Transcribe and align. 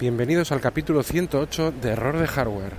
Bienvenidos 0.00 0.50
al 0.50 0.60
capítulo 0.60 1.04
108 1.04 1.72
de 1.80 1.90
Error 1.90 2.18
de 2.18 2.26
Hardware. 2.26 2.72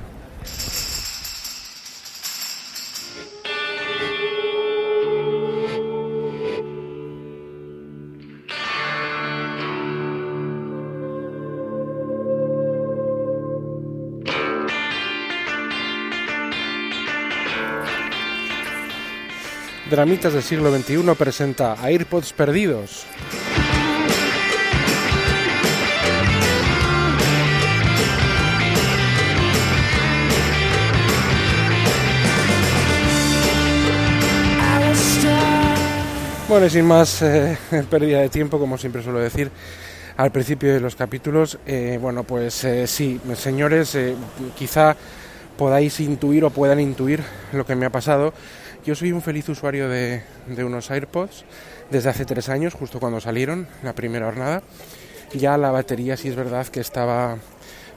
Dramitas 19.89 20.33
del 20.33 20.43
siglo 20.43 20.75
XXI 20.75 21.15
presenta 21.17 21.81
AirPods 21.81 22.33
perdidos. 22.33 23.05
Bueno, 36.55 36.67
y 36.67 36.69
sin 36.69 36.85
más 36.85 37.21
eh, 37.21 37.57
pérdida 37.89 38.21
de 38.21 38.29
tiempo, 38.29 38.57
como 38.57 38.77
siempre 38.77 39.03
suelo 39.03 39.19
decir 39.19 39.51
al 40.15 40.31
principio 40.31 40.73
de 40.73 40.79
los 40.79 40.95
capítulos, 40.95 41.59
eh, 41.65 41.99
bueno, 42.01 42.23
pues 42.23 42.63
eh, 42.63 42.87
sí, 42.87 43.19
señores, 43.35 43.97
quizá 44.55 44.95
podáis 45.57 45.99
intuir 45.99 46.45
o 46.45 46.51
puedan 46.51 46.79
intuir 46.79 47.21
lo 47.51 47.65
que 47.65 47.75
me 47.75 47.85
ha 47.85 47.89
pasado. 47.89 48.33
Yo 48.85 48.95
soy 48.95 49.11
un 49.11 49.21
feliz 49.21 49.49
usuario 49.49 49.89
de, 49.89 50.23
de 50.47 50.63
unos 50.63 50.91
AirPods 50.91 51.43
desde 51.91 52.07
hace 52.07 52.23
tres 52.23 52.47
años, 52.47 52.73
justo 52.73 53.01
cuando 53.01 53.19
salieron, 53.19 53.67
la 53.83 53.91
primera 53.91 54.27
jornada. 54.27 54.63
Ya 55.33 55.57
la 55.57 55.71
batería 55.71 56.15
sí 56.15 56.29
es 56.29 56.37
verdad 56.37 56.65
que 56.67 56.79
estaba 56.79 57.37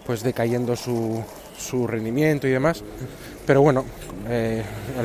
pues 0.05 0.25
decayendo 0.25 0.75
su, 0.75 1.23
su 1.57 1.87
rendimiento 1.87 2.49
y 2.49 2.51
demás, 2.51 2.83
pero 3.47 3.63
bueno, 3.63 3.85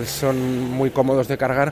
son 0.08 0.72
muy 0.72 0.90
cómodos 0.90 1.28
de 1.28 1.38
cargar 1.38 1.72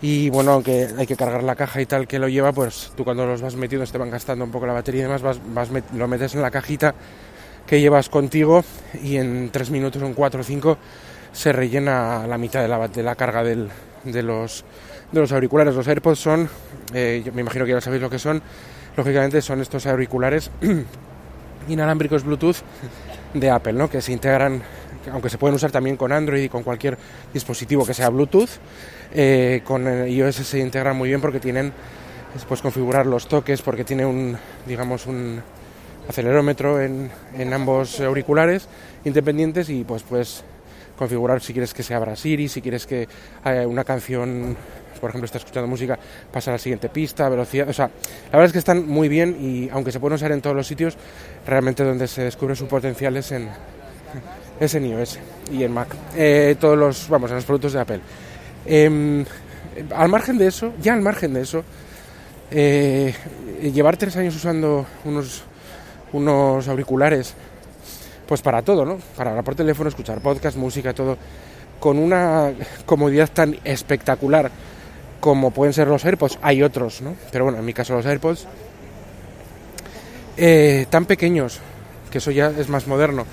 y 0.00 0.30
bueno, 0.30 0.52
aunque 0.52 0.88
hay 0.96 1.06
que 1.06 1.16
cargar 1.16 1.42
la 1.42 1.54
caja 1.54 1.80
y 1.80 1.86
tal 1.86 2.06
que 2.06 2.18
lo 2.18 2.28
lleva, 2.28 2.52
pues 2.52 2.92
tú 2.96 3.04
cuando 3.04 3.26
los 3.26 3.42
vas 3.42 3.56
metiendo 3.56 3.86
te 3.86 3.98
van 3.98 4.10
gastando 4.10 4.44
un 4.44 4.50
poco 4.50 4.66
la 4.66 4.72
batería 4.72 5.00
y 5.00 5.04
demás, 5.04 5.22
vas, 5.22 5.40
vas 5.52 5.68
lo 5.94 6.08
metes 6.08 6.34
en 6.34 6.42
la 6.42 6.50
cajita 6.50 6.94
que 7.66 7.80
llevas 7.80 8.08
contigo 8.08 8.64
y 9.02 9.16
en 9.16 9.50
3 9.50 9.70
minutos, 9.70 10.02
en 10.02 10.14
4 10.14 10.40
o 10.40 10.44
5, 10.44 10.78
se 11.32 11.52
rellena 11.52 12.26
la 12.26 12.38
mitad 12.38 12.62
de 12.62 12.68
la, 12.68 12.88
de 12.88 13.02
la 13.02 13.14
carga 13.16 13.42
del, 13.42 13.68
de, 14.04 14.22
los, 14.22 14.64
de 15.12 15.20
los 15.20 15.32
auriculares. 15.32 15.74
Los 15.74 15.86
AirPods 15.88 16.18
son, 16.18 16.48
eh, 16.94 17.22
yo 17.24 17.32
me 17.32 17.42
imagino 17.42 17.64
que 17.64 17.72
ya 17.72 17.80
sabéis 17.80 18.02
lo 18.02 18.10
que 18.10 18.18
son, 18.18 18.40
lógicamente 18.96 19.42
son 19.42 19.60
estos 19.60 19.86
auriculares 19.86 20.50
inalámbricos 21.68 22.24
Bluetooth 22.24 22.56
de 23.34 23.50
Apple, 23.50 23.74
¿no? 23.74 23.90
que 23.90 24.00
se 24.00 24.12
integran, 24.12 24.62
aunque 25.10 25.30
se 25.30 25.38
pueden 25.38 25.54
usar 25.54 25.70
también 25.70 25.96
con 25.96 26.12
Android 26.12 26.42
y 26.44 26.48
con 26.48 26.62
cualquier 26.62 26.96
dispositivo 27.32 27.84
que 27.84 27.94
sea 27.94 28.08
Bluetooth, 28.08 28.50
eh, 29.14 29.62
con 29.64 29.86
iOS 30.08 30.36
se 30.36 30.58
integra 30.58 30.92
muy 30.92 31.08
bien 31.08 31.20
porque 31.20 31.40
tienen, 31.40 31.72
puedes 32.48 32.62
configurar 32.62 33.06
los 33.06 33.28
toques, 33.28 33.62
porque 33.62 33.84
tiene 33.84 34.04
un, 34.04 34.36
digamos, 34.66 35.06
un 35.06 35.40
acelerómetro 36.08 36.80
en, 36.80 37.10
en 37.36 37.52
ambos 37.52 38.00
auriculares 38.00 38.68
independientes 39.04 39.68
y 39.68 39.84
pues 39.84 40.02
puedes 40.02 40.44
configurar 40.96 41.40
si 41.40 41.52
quieres 41.52 41.74
que 41.74 41.82
se 41.82 41.94
abra 41.94 42.16
Siri, 42.16 42.48
si 42.48 42.62
quieres 42.62 42.86
que 42.86 43.06
haya 43.44 43.66
una 43.66 43.84
canción, 43.84 44.56
por 45.00 45.10
ejemplo, 45.10 45.26
está 45.26 45.38
escuchando 45.38 45.68
música, 45.68 45.98
pasa 46.32 46.50
a 46.50 46.54
la 46.54 46.58
siguiente 46.58 46.88
pista, 46.88 47.28
velocidad, 47.28 47.68
o 47.68 47.72
sea, 47.72 47.86
la 47.86 48.32
verdad 48.32 48.46
es 48.46 48.52
que 48.52 48.58
están 48.58 48.86
muy 48.86 49.08
bien 49.08 49.36
y 49.40 49.68
aunque 49.70 49.92
se 49.92 50.00
pueden 50.00 50.14
usar 50.14 50.32
en 50.32 50.40
todos 50.40 50.56
los 50.56 50.66
sitios, 50.66 50.96
realmente 51.46 51.84
donde 51.84 52.08
se 52.08 52.22
descubre 52.22 52.56
su 52.56 52.66
potencial 52.66 53.16
es 53.16 53.30
en, 53.32 53.48
es 54.60 54.74
en 54.74 54.86
iOS 54.86 55.18
y 55.52 55.62
en 55.62 55.72
Mac, 55.72 55.88
eh, 56.16 56.56
todos 56.58 56.76
los, 56.78 57.08
vamos, 57.08 57.30
en 57.30 57.36
los 57.36 57.44
productos 57.44 57.72
de 57.72 57.80
Apple. 57.80 58.00
Em, 58.64 59.24
al 59.94 60.08
margen 60.08 60.38
de 60.38 60.46
eso, 60.46 60.72
ya 60.80 60.94
al 60.94 61.02
margen 61.02 61.34
de 61.34 61.42
eso, 61.42 61.62
eh, 62.50 63.14
llevar 63.72 63.96
tres 63.96 64.16
años 64.16 64.34
usando 64.34 64.86
unos, 65.04 65.42
unos 66.12 66.68
auriculares, 66.68 67.34
pues 68.26 68.42
para 68.42 68.62
todo, 68.62 68.84
¿no? 68.84 68.98
Para 69.16 69.30
hablar 69.30 69.44
por 69.44 69.54
teléfono, 69.54 69.88
escuchar 69.88 70.20
podcast, 70.20 70.56
música, 70.56 70.94
todo, 70.94 71.16
con 71.78 71.98
una 71.98 72.52
comodidad 72.84 73.30
tan 73.32 73.56
espectacular 73.64 74.50
como 75.20 75.50
pueden 75.50 75.72
ser 75.72 75.88
los 75.88 76.04
AirPods, 76.04 76.38
hay 76.42 76.62
otros, 76.62 77.02
¿no? 77.02 77.16
Pero 77.32 77.44
bueno, 77.44 77.58
en 77.58 77.64
mi 77.64 77.72
caso 77.72 77.94
los 77.94 78.06
AirPods, 78.06 78.46
eh, 80.36 80.86
tan 80.90 81.06
pequeños, 81.06 81.58
que 82.10 82.18
eso 82.18 82.30
ya 82.30 82.48
es 82.56 82.68
más 82.68 82.86
moderno. 82.86 83.26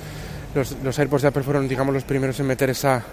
Los, 0.55 0.77
los 0.83 0.99
AirPods 0.99 1.23
de 1.23 1.27
Apple 1.29 1.43
fueron, 1.43 1.67
digamos, 1.67 1.93
los 1.93 2.03
primeros 2.03 2.39
en 2.39 2.45
meter 2.45 2.69
esa, 2.69 3.03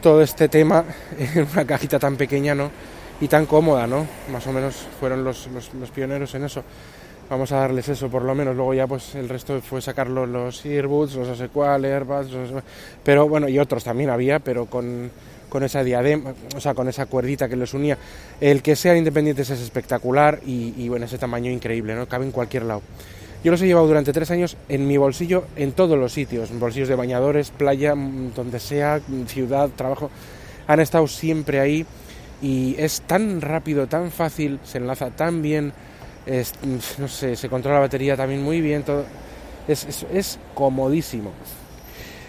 todo 0.00 0.22
este 0.22 0.48
tema 0.48 0.84
en 1.18 1.46
una 1.52 1.64
cajita 1.64 1.98
tan 1.98 2.16
pequeña, 2.16 2.54
¿no? 2.54 2.70
Y 3.20 3.28
tan 3.28 3.46
cómoda, 3.46 3.86
¿no? 3.86 4.06
Más 4.32 4.46
o 4.46 4.52
menos 4.52 4.86
fueron 4.98 5.22
los, 5.22 5.48
los, 5.48 5.90
pioneros 5.90 6.34
en 6.34 6.44
eso. 6.44 6.64
Vamos 7.28 7.52
a 7.52 7.56
darles 7.56 7.88
eso, 7.88 8.08
por 8.08 8.22
lo 8.22 8.34
menos. 8.34 8.56
Luego 8.56 8.72
ya, 8.72 8.86
pues, 8.86 9.14
el 9.14 9.28
resto 9.28 9.60
fue 9.60 9.82
sacarlo 9.82 10.26
los 10.26 10.64
earbuds, 10.64 11.14
los 11.14 11.28
Asequal, 11.28 11.84
Airbuds, 11.84 12.30
pero 13.04 13.28
bueno, 13.28 13.48
y 13.48 13.58
otros 13.58 13.84
también 13.84 14.10
había, 14.10 14.38
pero 14.38 14.66
con, 14.66 15.10
con 15.50 15.62
esa 15.62 15.84
diadema, 15.84 16.32
o 16.56 16.60
sea, 16.60 16.72
con 16.72 16.88
esa 16.88 17.06
cuerdita 17.06 17.48
que 17.48 17.56
los 17.56 17.74
unía. 17.74 17.98
El 18.40 18.62
que 18.62 18.74
sean 18.74 18.96
independientes 18.96 19.50
es 19.50 19.60
espectacular 19.60 20.40
y, 20.46 20.74
y 20.78 20.88
bueno, 20.88 21.04
ese 21.04 21.18
tamaño 21.18 21.50
increíble, 21.50 21.94
¿no? 21.94 22.08
Cabe 22.08 22.24
en 22.24 22.32
cualquier 22.32 22.64
lado. 22.64 22.80
Yo 23.42 23.50
los 23.50 23.62
he 23.62 23.66
llevado 23.66 23.86
durante 23.86 24.12
tres 24.12 24.30
años 24.30 24.56
en 24.68 24.86
mi 24.86 24.98
bolsillo 24.98 25.44
en 25.56 25.72
todos 25.72 25.98
los 25.98 26.12
sitios, 26.12 26.50
bolsillos 26.58 26.88
de 26.88 26.94
bañadores, 26.94 27.50
playa, 27.50 27.94
mm, 27.94 28.34
donde 28.34 28.60
sea, 28.60 29.00
ciudad, 29.26 29.70
trabajo. 29.70 30.10
Han 30.66 30.80
estado 30.80 31.06
siempre 31.08 31.58
ahí 31.58 31.86
y 32.42 32.74
es 32.78 33.00
tan 33.02 33.40
rápido, 33.40 33.86
tan 33.86 34.10
fácil, 34.10 34.60
se 34.64 34.78
enlaza 34.78 35.10
tan 35.10 35.40
bien, 35.40 35.72
no 36.98 37.08
sé, 37.08 37.34
se 37.34 37.48
controla 37.48 37.76
la 37.76 37.80
batería 37.86 38.16
también 38.16 38.42
muy 38.42 38.60
bien, 38.60 38.82
todo. 38.82 39.04
Es, 39.66 39.84
es, 39.84 40.06
es 40.12 40.38
comodísimo. 40.54 41.32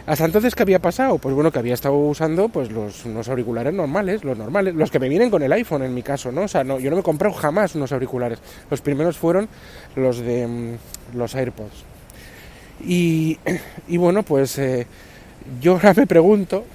Hasta 0.06 0.26
entonces, 0.26 0.56
¿qué 0.56 0.64
había 0.64 0.80
pasado? 0.80 1.18
Pues 1.20 1.36
bueno, 1.36 1.52
que 1.52 1.60
había 1.60 1.74
estado 1.74 1.96
usando 1.96 2.50
pues 2.50 2.72
los 2.72 3.06
unos 3.06 3.30
auriculares 3.30 3.74
normales, 3.74 4.24
los 4.24 4.38
normales, 4.38 4.74
los 4.74 4.90
que 4.90 5.00
me 5.00 5.08
vienen 5.08 5.30
con 5.30 5.44
el 5.44 5.52
iPhone 5.54 5.84
en 5.84 5.94
mi 5.94 6.02
caso, 6.02 6.32
¿no? 6.32 6.42
O 6.42 6.48
sea, 6.48 6.64
no, 6.64 6.80
yo 6.80 6.90
no 6.90 6.96
me 6.96 7.02
he 7.02 7.04
comprado 7.04 7.34
jamás 7.36 7.76
unos 7.76 7.92
auriculares. 7.92 8.40
Los 8.70 8.82
primeros 8.82 9.18
fueron 9.18 9.48
los 9.96 10.20
de 10.20 10.48
mm, 10.48 11.18
los 11.18 11.36
AirPods. 11.36 11.84
Y, 12.86 13.38
y 13.88 13.98
bueno, 13.98 14.24
pues 14.24 14.58
eh, 14.58 14.88
yo 15.62 15.74
ahora 15.74 15.94
me 15.96 16.08
pregunto, 16.08 16.66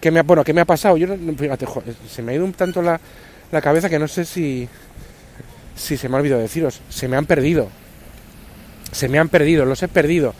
¿qué 0.00 0.10
me 0.10 0.20
ha, 0.20 0.22
bueno, 0.22 0.44
¿qué 0.44 0.52
me 0.52 0.60
ha 0.60 0.64
pasado? 0.64 0.96
Yo, 0.96 1.08
fíjate, 1.36 1.66
se 2.08 2.22
me 2.22 2.32
ha 2.32 2.34
ido 2.36 2.44
un 2.44 2.52
tanto 2.52 2.80
la, 2.80 3.00
la 3.50 3.60
cabeza 3.60 3.90
que 3.90 3.98
no 3.98 4.06
sé 4.06 4.24
si, 4.24 4.68
si 5.74 5.96
se 5.96 6.08
me 6.08 6.16
ha 6.16 6.20
olvidado 6.20 6.40
deciros, 6.40 6.80
se 6.88 7.08
me 7.08 7.16
han 7.16 7.26
perdido. 7.26 7.68
Se 8.92 9.08
me 9.08 9.18
han 9.18 9.28
perdido, 9.28 9.64
los 9.64 9.82
he 9.82 9.88
perdido. 9.88 10.34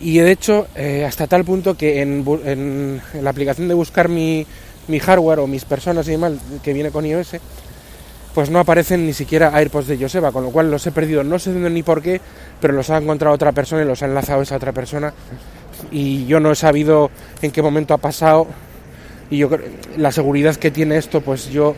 Y 0.00 0.18
de 0.18 0.30
hecho, 0.30 0.68
eh, 0.76 1.04
hasta 1.04 1.26
tal 1.26 1.44
punto 1.44 1.76
que 1.76 2.00
en, 2.02 2.24
en, 2.44 3.00
la 3.20 3.30
aplicación 3.30 3.66
de 3.66 3.74
buscar 3.74 4.08
mi, 4.08 4.46
mi, 4.86 5.00
hardware 5.00 5.40
o 5.40 5.46
mis 5.46 5.64
personas 5.64 6.06
y 6.06 6.12
demás 6.12 6.34
que 6.62 6.72
viene 6.72 6.90
con 6.90 7.04
iOS, 7.04 7.36
pues 8.32 8.50
no 8.50 8.60
aparecen 8.60 9.04
ni 9.04 9.12
siquiera 9.12 9.56
AirPods 9.56 9.88
de 9.88 9.98
Joseba, 9.98 10.30
con 10.30 10.44
lo 10.44 10.50
cual 10.50 10.70
los 10.70 10.86
he 10.86 10.92
perdido, 10.92 11.24
no 11.24 11.38
sé 11.40 11.52
dónde 11.52 11.70
ni 11.70 11.82
por 11.82 12.00
qué, 12.00 12.20
pero 12.60 12.74
los 12.74 12.90
ha 12.90 12.98
encontrado 12.98 13.34
otra 13.34 13.50
persona 13.50 13.82
y 13.82 13.86
los 13.86 14.02
ha 14.02 14.06
enlazado 14.06 14.42
esa 14.42 14.56
otra 14.56 14.72
persona. 14.72 15.12
Y 15.90 16.26
yo 16.26 16.38
no 16.38 16.52
he 16.52 16.56
sabido 16.56 17.10
en 17.42 17.50
qué 17.50 17.62
momento 17.62 17.94
ha 17.94 17.98
pasado. 17.98 18.46
Y 19.30 19.38
yo 19.38 19.50
la 19.96 20.12
seguridad 20.12 20.54
que 20.56 20.70
tiene 20.70 20.96
esto, 20.96 21.20
pues 21.20 21.50
yo 21.50 21.74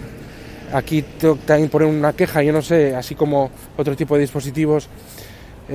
aquí 0.73 1.03
tengo 1.03 1.37
que 1.37 1.47
también 1.47 1.71
poner 1.71 1.89
una 1.89 2.13
queja, 2.13 2.43
yo 2.43 2.53
no 2.53 2.63
sé, 2.63 2.95
así 2.95 3.15
como 3.15 3.51
otro 3.77 3.97
tipo 3.97 4.15
de 4.15 4.21
dispositivos 4.21 4.89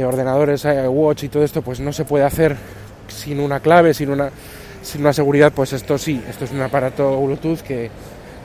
ordenadores, 0.03 0.65
eh, 0.65 0.87
watch 0.87 1.23
y 1.23 1.29
todo 1.29 1.43
esto, 1.43 1.61
pues 1.61 1.79
no 1.79 1.93
se 1.93 2.05
puede 2.05 2.25
hacer 2.25 2.55
sin 3.07 3.39
una 3.39 3.59
clave, 3.59 3.93
sin 3.93 4.09
una, 4.09 4.29
sin 4.81 5.01
una 5.01 5.13
seguridad, 5.13 5.53
pues 5.53 5.73
esto 5.73 5.97
sí, 5.97 6.21
esto 6.29 6.45
es 6.45 6.51
un 6.51 6.61
aparato 6.61 7.21
Bluetooth 7.21 7.59
que, 7.59 7.89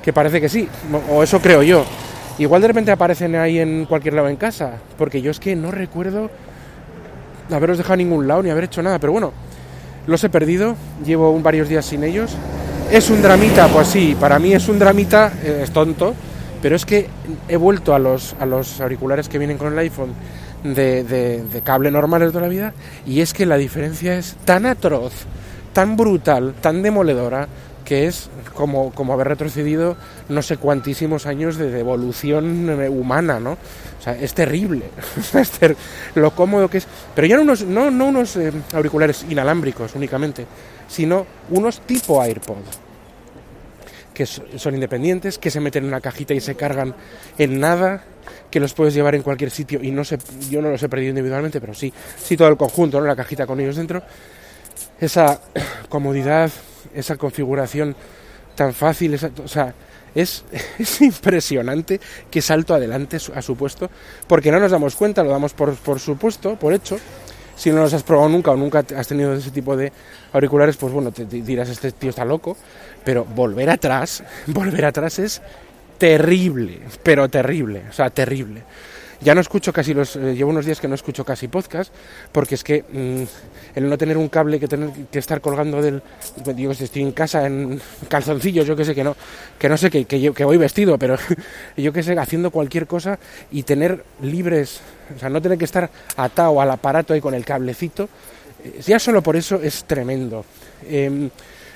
que 0.02 0.12
parece 0.12 0.40
que 0.40 0.48
sí, 0.48 0.68
o 1.10 1.22
eso 1.22 1.40
creo 1.40 1.62
yo. 1.62 1.84
Igual 2.38 2.62
de 2.62 2.68
repente 2.68 2.90
aparecen 2.90 3.34
ahí 3.36 3.58
en 3.58 3.84
cualquier 3.86 4.14
lado 4.14 4.28
en 4.28 4.36
casa, 4.36 4.72
porque 4.96 5.20
yo 5.20 5.30
es 5.30 5.40
que 5.40 5.56
no 5.56 5.70
recuerdo 5.70 6.30
haberos 7.54 7.78
dejado 7.78 7.96
ningún 7.96 8.28
lado 8.28 8.42
ni 8.42 8.50
haber 8.50 8.64
hecho 8.64 8.82
nada, 8.82 8.98
pero 8.98 9.12
bueno, 9.12 9.32
los 10.06 10.22
he 10.24 10.30
perdido, 10.30 10.76
llevo 11.04 11.38
varios 11.40 11.68
días 11.68 11.84
sin 11.84 12.04
ellos. 12.04 12.36
¿Es 12.90 13.10
un 13.10 13.22
dramita? 13.22 13.68
Pues 13.68 13.88
sí, 13.88 14.16
para 14.18 14.38
mí 14.38 14.52
es 14.52 14.68
un 14.68 14.78
dramita, 14.78 15.32
eh, 15.42 15.60
es 15.62 15.70
tonto, 15.70 16.14
pero 16.60 16.76
es 16.76 16.84
que 16.84 17.08
he 17.48 17.56
vuelto 17.56 17.94
a 17.94 17.98
los, 17.98 18.34
a 18.40 18.46
los 18.46 18.80
auriculares 18.80 19.28
que 19.28 19.38
vienen 19.38 19.58
con 19.58 19.72
el 19.72 19.78
iPhone 19.78 20.12
de, 20.64 21.04
de, 21.04 21.62
cable 21.62 21.90
normales 21.90 22.32
de 22.32 22.40
la 22.40 22.48
vida 22.48 22.74
y 23.06 23.20
es 23.20 23.32
que 23.32 23.46
la 23.46 23.56
diferencia 23.56 24.16
es 24.16 24.36
tan 24.44 24.66
atroz, 24.66 25.12
tan 25.72 25.96
brutal, 25.96 26.54
tan 26.60 26.82
demoledora 26.82 27.48
que 27.84 28.06
es 28.06 28.30
como, 28.54 28.92
como 28.92 29.14
haber 29.14 29.28
retrocedido 29.28 29.96
no 30.28 30.42
sé 30.42 30.56
cuantísimos 30.58 31.26
años 31.26 31.56
de 31.56 31.78
evolución 31.78 32.68
humana, 32.88 33.40
¿no? 33.40 33.52
O 33.52 34.02
sea, 34.02 34.14
es 34.14 34.32
terrible, 34.32 34.84
lo 36.14 36.30
cómodo 36.30 36.68
que 36.68 36.78
es. 36.78 36.86
Pero 37.14 37.26
ya 37.26 37.36
no 37.36 37.42
unos, 37.42 37.64
no, 37.64 37.90
no 37.90 38.06
unos 38.06 38.36
eh, 38.36 38.52
auriculares 38.72 39.26
inalámbricos 39.28 39.94
únicamente, 39.94 40.46
sino 40.88 41.26
unos 41.50 41.80
tipo 41.80 42.22
AirPod, 42.22 42.56
que 44.14 44.26
son 44.26 44.74
independientes, 44.74 45.38
que 45.38 45.50
se 45.50 45.60
meten 45.60 45.84
en 45.84 45.88
una 45.88 46.00
cajita 46.00 46.34
y 46.34 46.40
se 46.40 46.54
cargan 46.54 46.94
en 47.38 47.60
nada, 47.60 48.04
que 48.50 48.60
los 48.60 48.74
puedes 48.74 48.94
llevar 48.94 49.14
en 49.14 49.22
cualquier 49.22 49.50
sitio 49.50 49.80
y 49.82 49.90
no 49.90 50.04
sé, 50.04 50.18
yo 50.50 50.60
no 50.60 50.70
los 50.70 50.82
he 50.82 50.88
perdido 50.88 51.10
individualmente, 51.10 51.60
pero 51.60 51.74
sí, 51.74 51.92
sí 52.18 52.36
todo 52.36 52.48
el 52.48 52.56
conjunto, 52.56 53.00
¿no? 53.00 53.06
La 53.06 53.16
cajita 53.16 53.46
con 53.46 53.60
ellos 53.60 53.76
dentro. 53.76 54.02
Esa 55.00 55.40
comodidad, 55.88 56.50
esa 56.94 57.16
configuración 57.16 57.94
tan 58.54 58.74
fácil, 58.74 59.14
o 59.14 59.48
sea, 59.48 59.74
es, 60.14 60.44
es, 60.78 61.00
impresionante 61.00 62.00
que 62.30 62.42
salto 62.42 62.74
adelante 62.74 63.18
a 63.34 63.42
su 63.42 63.56
puesto, 63.56 63.90
porque 64.26 64.50
no 64.50 64.60
nos 64.60 64.70
damos 64.70 64.96
cuenta, 64.96 65.22
lo 65.22 65.30
damos 65.30 65.54
por, 65.54 65.74
por 65.76 66.00
supuesto, 66.00 66.56
por 66.56 66.72
hecho. 66.72 66.98
Si 67.60 67.68
no 67.70 67.82
los 67.82 67.92
has 67.92 68.02
probado 68.02 68.30
nunca 68.30 68.52
o 68.52 68.56
nunca 68.56 68.82
has 68.96 69.06
tenido 69.06 69.34
ese 69.34 69.50
tipo 69.50 69.76
de 69.76 69.92
auriculares, 70.32 70.78
pues 70.78 70.94
bueno, 70.94 71.12
te 71.12 71.26
dirás, 71.26 71.68
este 71.68 71.92
tío 71.92 72.08
está 72.08 72.24
loco, 72.24 72.56
pero 73.04 73.26
volver 73.26 73.68
atrás, 73.68 74.24
volver 74.46 74.86
atrás 74.86 75.18
es 75.18 75.42
terrible, 75.98 76.80
pero 77.02 77.28
terrible, 77.28 77.82
o 77.90 77.92
sea, 77.92 78.08
terrible. 78.08 78.62
Ya 79.22 79.34
no 79.34 79.40
escucho 79.40 79.72
casi 79.72 79.92
los. 79.92 80.16
Eh, 80.16 80.34
llevo 80.34 80.50
unos 80.50 80.64
días 80.64 80.80
que 80.80 80.88
no 80.88 80.94
escucho 80.94 81.24
casi 81.24 81.48
podcast, 81.48 81.92
porque 82.32 82.54
es 82.54 82.64
que 82.64 82.82
mm, 82.82 83.78
el 83.78 83.88
no 83.88 83.98
tener 83.98 84.16
un 84.16 84.28
cable 84.28 84.58
que 84.58 84.66
tener 84.66 84.90
que 85.10 85.18
estar 85.18 85.40
colgando 85.40 85.82
del. 85.82 86.02
Digo, 86.54 86.72
si 86.72 86.84
estoy 86.84 87.02
en 87.02 87.12
casa 87.12 87.46
en 87.46 87.80
calzoncillos, 88.08 88.66
yo 88.66 88.74
que 88.74 88.84
sé, 88.84 88.94
que 88.94 89.04
no, 89.04 89.14
que 89.58 89.68
no 89.68 89.76
sé, 89.76 89.90
que, 89.90 90.06
que, 90.06 90.32
que 90.32 90.44
voy 90.44 90.56
vestido, 90.56 90.98
pero 90.98 91.16
yo 91.76 91.92
que 91.92 92.02
sé, 92.02 92.18
haciendo 92.18 92.50
cualquier 92.50 92.86
cosa 92.86 93.18
y 93.50 93.62
tener 93.62 94.04
libres. 94.22 94.80
O 95.14 95.18
sea, 95.18 95.28
no 95.28 95.42
tener 95.42 95.58
que 95.58 95.64
estar 95.66 95.90
atado 96.16 96.60
al 96.60 96.70
aparato 96.70 97.12
ahí 97.12 97.20
con 97.20 97.34
el 97.34 97.44
cablecito. 97.44 98.08
Eh, 98.64 98.80
ya 98.86 98.98
solo 98.98 99.22
por 99.22 99.36
eso 99.36 99.56
es 99.56 99.84
tremendo. 99.84 100.46
Eh, 100.84 101.28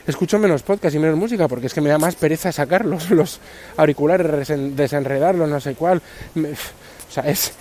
escucho 0.06 0.38
menos 0.38 0.62
podcast 0.62 0.94
y 0.94 0.98
menos 0.98 1.16
música 1.16 1.48
porque 1.48 1.66
es 1.66 1.74
que 1.74 1.80
me 1.80 1.90
da 1.90 1.98
más 1.98 2.14
pereza 2.14 2.52
sacarlos, 2.52 3.10
los 3.10 3.40
auriculares, 3.76 4.48
desenredarlos, 4.76 5.48
no 5.48 5.60
sé 5.60 5.74
cuál. 5.74 6.00
Sea, 7.14 7.30
es, 7.30 7.52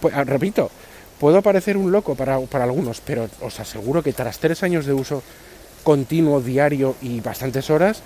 pues, 0.00 0.14
ah, 0.14 0.24
repito, 0.24 0.70
puedo 1.18 1.42
parecer 1.42 1.76
un 1.76 1.92
loco 1.92 2.14
para, 2.14 2.38
para, 2.40 2.64
algunos, 2.64 3.00
pero 3.00 3.28
os 3.40 3.60
aseguro 3.60 4.02
que 4.02 4.12
tras 4.12 4.38
tres 4.38 4.62
años 4.62 4.86
de 4.86 4.92
uso 4.92 5.22
continuo, 5.82 6.40
diario 6.40 6.96
y 7.02 7.20
bastantes 7.20 7.70
horas, 7.70 8.02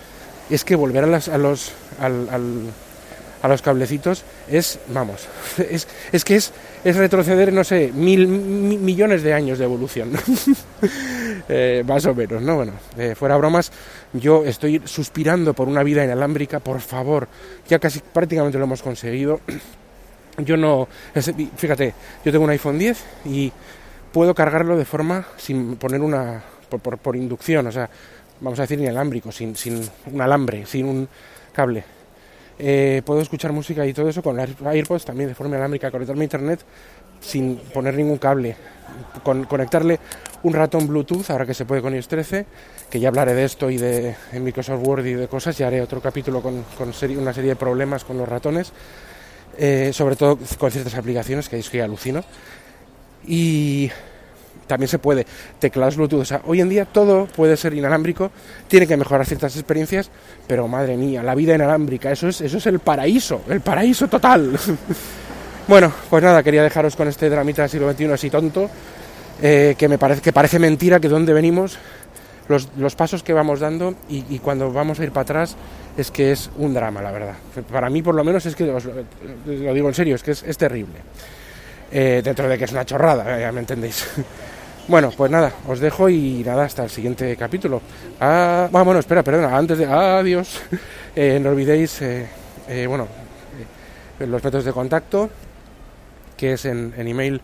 es 0.51 0.65
que 0.65 0.77
volver 0.77 1.05
a, 1.05 1.07
las, 1.07 1.29
a 1.29 1.39
los, 1.39 1.73
al, 2.01 2.29
a 3.43 3.49
los 3.49 3.63
cablecitos 3.63 4.25
es, 4.51 4.79
vamos, 4.89 5.27
es, 5.59 5.87
es 6.13 6.25
que 6.25 6.37
es, 6.37 6.53
es 6.85 6.97
retroceder, 6.97 7.53
no 7.53 7.65
sé, 7.65 7.93
mil, 7.95 8.27
millones 8.27 9.23
de 9.23 9.35
años 9.35 9.59
de 9.59 9.65
evolución. 9.65 10.13
eh, 11.49 11.85
más 11.87 12.07
o 12.07 12.15
menos, 12.15 12.43
¿no? 12.43 12.57
Bueno, 12.57 12.73
eh, 12.97 13.15
fuera 13.15 13.37
bromas, 13.37 13.71
yo 14.13 14.45
estoy 14.45 14.83
suspirando 14.85 15.55
por 15.55 15.69
una 15.69 15.83
vida 15.83 16.05
inalámbrica, 16.05 16.61
por 16.61 16.81
favor, 16.81 17.29
ya 17.69 17.79
casi 17.79 18.01
prácticamente 18.01 18.59
lo 18.59 18.65
hemos 18.65 18.83
conseguido. 18.83 19.41
Yo 20.39 20.57
no, 20.57 20.87
fíjate, 21.57 21.95
yo 22.25 22.31
tengo 22.31 22.45
un 22.45 22.51
iPhone 22.51 22.79
10 22.79 23.05
y 23.25 23.53
puedo 24.13 24.35
cargarlo 24.35 24.77
de 24.77 24.85
forma 24.85 25.27
sin 25.37 25.77
poner 25.77 26.01
una, 26.01 26.43
por, 26.69 26.81
por, 26.81 26.99
por 26.99 27.17
inducción, 27.17 27.67
o 27.67 27.73
sea, 27.73 27.91
vamos 28.41 28.59
a 28.61 28.63
decir 28.63 28.79
inalámbrico, 28.81 29.33
sin, 29.33 29.57
sin 29.57 29.83
un 30.07 30.21
alambre, 30.21 30.65
sin 30.65 30.87
un 30.87 31.09
cable. 31.53 31.85
Eh, 32.61 33.03
puedo 33.05 33.21
escuchar 33.21 33.53
música 33.53 33.87
y 33.87 33.93
todo 33.93 34.09
eso 34.09 34.23
con 34.23 34.37
las 34.37 34.51
AirPods 34.65 35.05
también 35.05 35.29
de 35.29 35.35
forma 35.35 35.55
inalámbrica, 35.55 35.91
conectarme 35.91 36.23
a 36.23 36.25
internet 36.25 36.61
sin 37.21 37.57
poner 37.57 37.95
ningún 37.95 38.19
cable, 38.19 38.57
con, 39.25 39.45
conectarle 39.45 39.99
un 40.45 40.53
ratón 40.53 40.87
Bluetooth, 40.87 41.31
ahora 41.31 41.47
que 41.47 41.55
se 41.55 41.65
puede 41.65 41.83
con 41.83 41.95
iOS 41.95 42.07
13, 42.07 42.47
que 42.89 43.01
ya 43.01 43.09
hablaré 43.09 43.35
de 43.35 43.45
esto 43.45 43.71
y 43.71 43.77
de 43.77 44.15
Microsoft 44.35 44.87
Word 44.87 45.05
y 45.05 45.15
de 45.15 45.27
cosas, 45.27 45.59
ya 45.59 45.67
haré 45.67 45.83
otro 45.83 46.01
capítulo 46.01 46.41
con, 46.41 46.65
con 46.77 46.93
una 47.19 47.33
serie 47.33 47.51
de 47.51 47.57
problemas 47.57 48.05
con 48.05 48.19
los 48.19 48.29
ratones, 48.29 48.73
eh, 49.57 49.91
sobre 49.93 50.17
todo 50.17 50.39
con 50.59 50.71
ciertas 50.71 50.95
aplicaciones 50.95 51.49
que 51.49 51.59
es 51.59 51.71
que 51.71 51.83
alucino. 51.83 52.23
Y 53.27 53.91
también 54.69 54.89
se 54.89 55.01
puede. 55.01 55.27
Teclados 55.59 55.97
Bluetooth. 55.97 56.21
O 56.21 56.25
sea, 56.25 56.43
hoy 56.45 56.61
en 56.61 56.69
día 56.69 56.85
todo 56.85 57.27
puede 57.27 57.57
ser 57.57 57.75
inalámbrico, 57.75 58.31
tiene 58.69 58.87
que 58.87 58.97
mejorar 58.97 59.27
ciertas 59.27 59.57
experiencias, 59.57 60.11
pero 60.47 60.69
madre 60.69 60.97
mía, 60.97 61.23
la 61.25 61.35
vida 61.35 61.55
inalámbrica, 61.57 62.13
eso 62.13 62.29
es, 62.29 62.41
eso 62.41 62.59
es 62.59 62.67
el 62.67 62.79
paraíso, 62.79 63.43
el 63.49 63.61
paraíso 63.61 64.07
total. 64.07 64.57
bueno, 65.69 65.93
pues 66.09 66.23
nada, 66.23 66.43
quería 66.45 66.63
dejaros 66.63 66.95
con 66.95 67.09
este 67.09 67.29
dramita 67.29 67.63
del 67.63 67.71
siglo 67.71 67.93
XXI 67.93 68.13
así 68.13 68.31
tonto, 68.31 68.71
eh, 69.43 69.75
que 69.77 69.89
me 69.89 69.99
parece, 69.99 70.21
que 70.21 70.33
parece 70.33 70.59
mentira 70.61 71.01
que 71.01 71.09
donde 71.09 71.33
venimos, 71.33 71.79
los, 72.49 72.69
los 72.77 72.95
pasos 72.95 73.23
que 73.23 73.33
vamos 73.33 73.61
dando 73.61 73.95
y, 74.09 74.39
cuando 74.39 74.73
vamos 74.73 74.99
a 75.01 75.05
ir 75.05 75.13
para 75.13 75.23
atrás 75.23 75.57
es 75.97 76.11
que 76.11 76.33
es 76.33 76.51
un 76.57 76.75
drama, 76.75 77.03
la 77.03 77.11
verdad. 77.11 77.35
Para 77.71 77.91
mí, 77.91 78.03
por 78.03 78.15
lo 78.15 78.25
menos, 78.25 78.47
es 78.47 78.57
que, 78.57 78.71
os, 78.71 78.85
lo 78.85 79.75
digo 79.75 79.89
en 79.89 79.95
serio, 79.95 80.15
es 80.15 80.23
que 80.23 80.31
es, 80.33 80.43
es 80.43 80.57
terrible. 80.57 80.97
Eh, 81.91 82.21
dentro 82.25 82.49
de 82.49 82.59
que 82.59 82.65
es 82.65 82.73
una 82.73 82.85
chorrada, 82.85 83.39
ya 83.39 83.53
me 83.53 83.61
entendéis. 83.61 84.09
Bueno, 84.89 85.13
pues 85.15 85.31
nada, 85.31 85.53
os 85.67 85.81
dejo 85.81 86.09
y 86.09 86.43
nada, 86.47 86.65
hasta 86.65 86.83
el 86.83 86.89
siguiente 86.89 87.37
capítulo. 87.37 87.83
Ah, 88.19 88.71
ah 88.73 88.83
bueno, 88.83 88.99
espera, 88.99 89.23
perdona, 89.23 89.55
antes 89.55 89.77
de... 89.77 89.85
Adiós. 89.85 90.63
Eh, 91.15 91.41
no 91.43 91.51
olvidéis, 91.51 92.01
eh, 92.01 92.29
eh, 92.69 92.87
bueno, 92.87 93.09
los 94.21 94.45
métodos 94.45 94.65
de 94.65 94.73
contacto, 94.73 95.29
que 96.37 96.53
es 96.53 96.65
en, 96.65 96.95
en 96.97 97.09
email 97.09 97.41